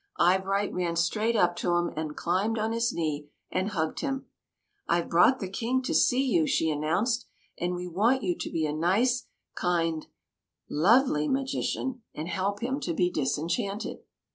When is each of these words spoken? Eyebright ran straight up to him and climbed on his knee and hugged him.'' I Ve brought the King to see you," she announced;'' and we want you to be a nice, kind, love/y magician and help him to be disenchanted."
Eyebright 0.19 0.73
ran 0.73 0.95
straight 0.95 1.35
up 1.35 1.55
to 1.57 1.75
him 1.75 1.91
and 1.95 2.17
climbed 2.17 2.57
on 2.57 2.71
his 2.71 2.91
knee 2.91 3.29
and 3.51 3.69
hugged 3.69 3.99
him.'' 3.99 4.25
I 4.87 5.01
Ve 5.03 5.07
brought 5.07 5.39
the 5.39 5.47
King 5.47 5.83
to 5.83 5.93
see 5.93 6.23
you," 6.23 6.47
she 6.47 6.71
announced;'' 6.71 7.27
and 7.61 7.75
we 7.75 7.87
want 7.87 8.23
you 8.23 8.35
to 8.35 8.49
be 8.49 8.65
a 8.65 8.73
nice, 8.73 9.27
kind, 9.53 10.07
love/y 10.67 11.27
magician 11.27 12.01
and 12.15 12.27
help 12.27 12.61
him 12.61 12.79
to 12.79 12.95
be 12.95 13.11
disenchanted." 13.11 13.99